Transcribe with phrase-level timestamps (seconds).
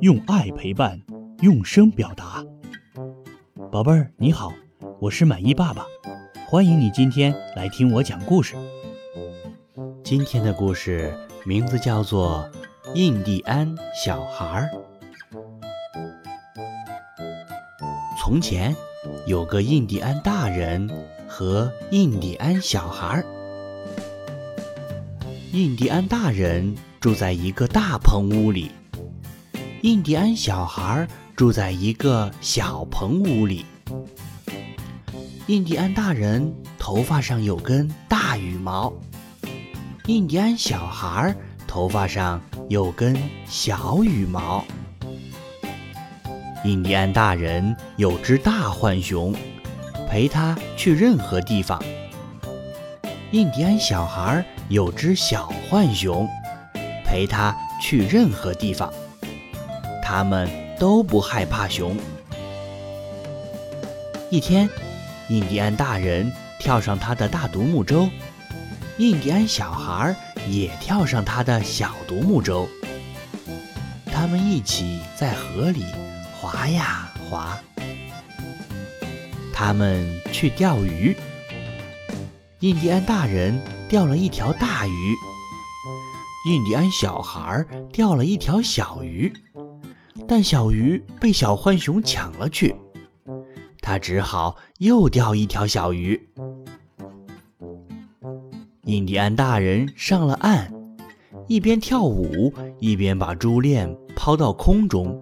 [0.00, 1.00] 用爱陪伴，
[1.40, 2.44] 用声表达。
[3.72, 4.52] 宝贝儿，你好，
[5.00, 5.84] 我是满意爸爸，
[6.46, 8.54] 欢迎你今天来听我讲故事。
[10.04, 11.12] 今天的故事
[11.44, 12.48] 名字叫做
[12.94, 14.70] 《印第安小孩儿》。
[18.20, 18.76] 从前
[19.26, 20.88] 有个印第安大人
[21.26, 23.26] 和印第安小孩儿。
[25.50, 28.70] 印第安大人住在一个大棚屋里，
[29.82, 31.06] 印第安小孩
[31.36, 33.64] 住在一个小棚屋里。
[35.46, 38.92] 印第安大人头发上有根大羽毛，
[40.06, 41.32] 印第安小孩
[41.68, 44.64] 头发上有根小羽毛。
[46.64, 49.32] 印第安大人有只大浣熊，
[50.08, 51.80] 陪他去任何地方。
[53.30, 56.28] 印第安小孩有只小浣熊，
[57.04, 58.92] 陪他去任何地方。
[60.10, 61.94] 他们都不害怕熊。
[64.30, 64.66] 一天，
[65.28, 68.08] 印第安大人跳上他的大独木舟，
[68.96, 70.16] 印第安小孩
[70.48, 72.66] 也跳上他的小独木舟。
[74.10, 75.84] 他们一起在河里
[76.40, 77.60] 划呀划。
[79.52, 81.14] 他们去钓鱼。
[82.60, 85.14] 印第安大人钓了一条大鱼，
[86.48, 89.30] 印第安小孩钓了一条小鱼，
[90.28, 92.76] 但小鱼被小浣熊抢了去，
[93.80, 96.28] 他只好又钓一条小鱼。
[98.82, 100.70] 印第安大人上了岸，
[101.46, 105.18] 一边跳舞一边把珠链抛到空中。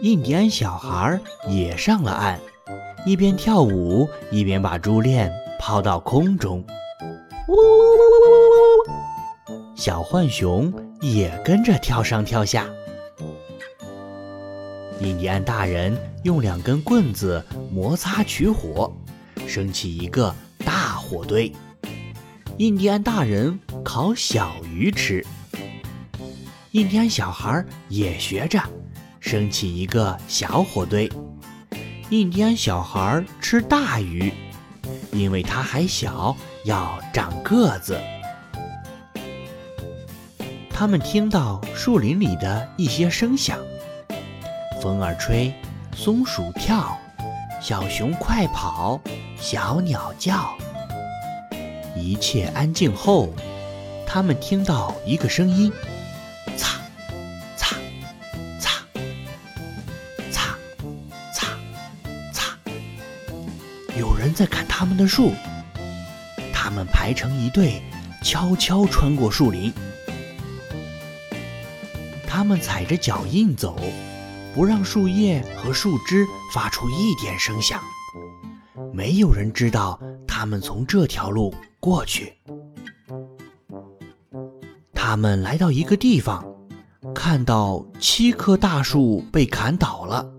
[0.00, 2.38] 印第安小孩也上了岸。
[3.04, 6.64] 一边跳舞，一边把珠链抛到空中。
[9.74, 10.72] 小浣熊
[11.12, 12.66] 也跟着跳上跳下。
[15.00, 18.90] 印第安大人用两根棍子摩擦取火，
[19.46, 20.34] 升起一个
[20.64, 21.52] 大火堆。
[22.56, 25.22] 印第安大人烤小鱼吃。
[26.70, 28.58] 印第安小孩也学着，
[29.20, 31.10] 升起一个小火堆。
[32.08, 34.32] 印第安小孩吃大鱼，
[35.12, 36.34] 因为他还小，
[36.64, 38.00] 要长个子。
[40.76, 43.60] 他们听到树林里的一些声响：
[44.82, 45.54] 风儿吹，
[45.94, 46.98] 松鼠跳，
[47.60, 49.00] 小熊快跑，
[49.38, 50.52] 小鸟叫。
[51.96, 53.32] 一切安静后，
[54.04, 55.72] 他们听到一个声音。
[63.96, 65.32] 有人在砍他们的树，
[66.52, 67.80] 他们排成一队，
[68.24, 69.72] 悄悄穿过树林。
[72.44, 73.74] 他们踩着脚印走，
[74.54, 77.80] 不让树叶和树枝发出一点声响。
[78.92, 82.34] 没有人知道他们从这条路过去。
[84.92, 86.44] 他们来到一个地方，
[87.14, 90.30] 看到七棵大树被砍倒了。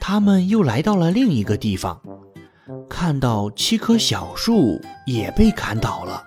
[0.00, 2.02] 他们又来到了另一个地方，
[2.90, 6.24] 看到七棵小树也被砍倒了。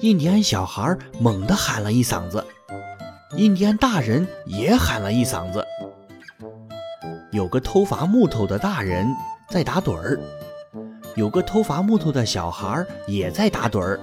[0.00, 2.46] 印第安小孩猛地喊了一嗓子，
[3.36, 5.62] 印第安大人也喊了一嗓子。
[7.32, 9.06] 有个偷伐木头的大人
[9.50, 10.18] 在打盹儿，
[11.16, 14.00] 有个偷伐木头的小孩也在打盹儿。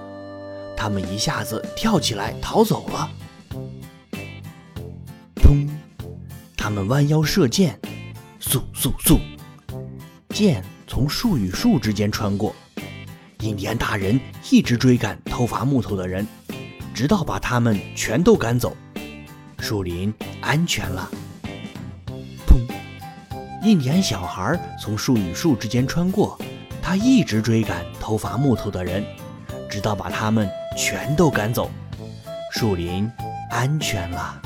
[0.76, 3.10] 他们一下子跳起来逃走了。
[5.34, 5.68] 砰！
[6.56, 7.76] 他们弯腰射箭。
[8.38, 9.18] 速速速！
[10.28, 12.54] 箭从树与树之间穿过，
[13.40, 14.20] 印第安大人
[14.50, 16.24] 一直追赶偷伐木头的人，
[16.94, 18.76] 直到把他们全都赶走。
[19.64, 21.10] 树林安全了。
[22.46, 22.58] 砰！
[23.62, 26.38] 印第安小孩从树与树之间穿过，
[26.82, 29.02] 他一直追赶偷伐木头的人，
[29.70, 30.46] 直到把他们
[30.76, 31.70] 全都赶走。
[32.52, 33.10] 树林
[33.48, 34.38] 安全了。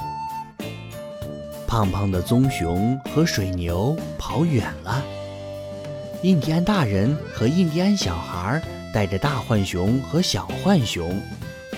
[1.66, 5.02] 胖胖的棕熊和水牛跑远了，
[6.22, 8.62] 印第安大人和印第安小孩
[8.94, 11.20] 带着大浣熊和小浣熊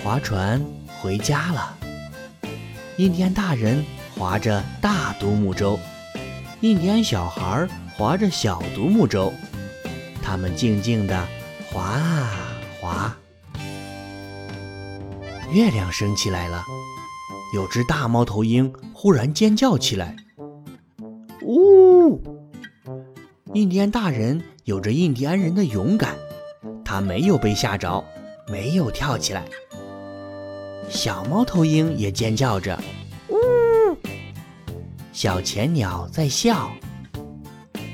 [0.03, 0.63] 划船
[1.01, 1.77] 回家了。
[2.97, 3.83] 印第安大人
[4.17, 5.79] 划着大独木舟，
[6.59, 9.33] 印第安小孩划着小独木舟，
[10.21, 11.27] 他们静静地
[11.71, 13.17] 划啊划。
[15.51, 16.63] 月亮升起来了。
[17.53, 20.15] 有只大猫头鹰忽然尖叫起来，
[21.41, 22.21] 呜！
[23.53, 26.15] 印第安大人有着印第安人的勇敢，
[26.85, 28.01] 他没有被吓着，
[28.47, 29.43] 没有跳起来。
[30.91, 32.77] 小猫头鹰也尖叫着，
[33.29, 33.37] 呜。
[35.13, 36.69] 小前鸟在笑。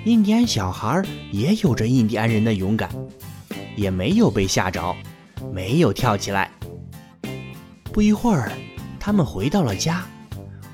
[0.04, 2.90] 印第安小孩也有着印第安人的勇敢，
[3.76, 4.96] 也没有被吓着，
[5.54, 6.52] 没有跳起来。
[7.94, 8.52] 不一会儿，
[9.00, 10.04] 他们回到了家，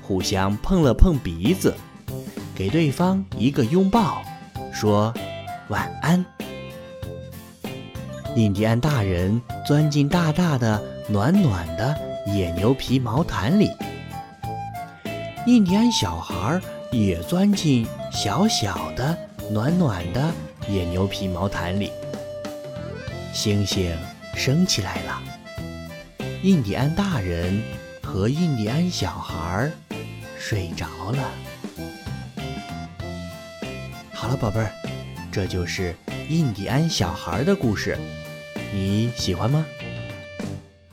[0.00, 1.74] 互相碰了碰鼻子，
[2.54, 4.22] 给对方一个拥抱，
[4.72, 5.12] 说
[5.68, 6.24] 晚安。
[8.34, 13.70] 印第安大人钻进大大的、暖暖的野牛皮毛毯里，
[15.46, 16.58] 印第安小孩
[16.90, 19.16] 也钻进小小的、
[19.50, 20.32] 暖暖的
[20.66, 21.92] 野牛皮毛毯里。
[23.32, 23.94] 星星
[24.34, 25.22] 升起来了，
[26.42, 27.62] 印第安大人
[28.02, 29.70] 和印第安小孩
[30.38, 31.30] 睡着了。
[34.12, 34.72] 好了，宝贝儿，
[35.30, 35.94] 这就是
[36.30, 37.98] 印第安小孩的故事。
[38.72, 39.66] 你喜欢吗？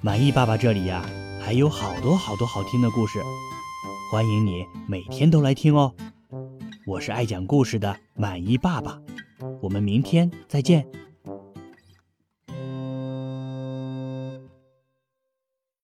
[0.02, 1.06] 满意爸爸这里呀，
[1.44, 3.20] 还有好多好多好听的故事，
[4.12, 5.94] 欢迎你每天都来听哦。
[6.86, 9.02] 我是爱讲故事的满意爸爸，
[9.60, 10.86] 我们明天再见。